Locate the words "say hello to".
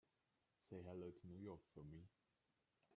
0.67-1.27